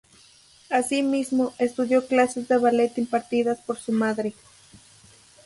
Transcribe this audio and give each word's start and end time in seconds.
Asimismo, 0.71 1.53
estudió 1.59 2.07
clases 2.07 2.47
de 2.47 2.57
ballet 2.57 2.97
impartidas 2.97 3.59
por 3.61 3.77
su 3.77 3.91
madre. 3.91 4.33